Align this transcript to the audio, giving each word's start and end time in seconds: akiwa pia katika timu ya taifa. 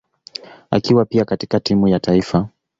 akiwa 0.71 1.05
pia 1.05 1.25
katika 1.25 1.59
timu 1.59 1.87
ya 1.87 1.99
taifa. 1.99 2.49